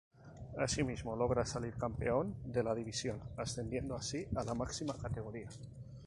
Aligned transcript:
Asimismo 0.57 1.15
logra 1.15 1.45
salir 1.45 1.75
campeón 1.77 2.33
de 2.43 2.63
la 2.63 2.73
división, 2.73 3.19
ascendiendo 3.37 3.93
así 3.95 4.25
a 4.35 4.43
la 4.43 4.55
máxima 4.55 4.97
categoría. 4.97 5.47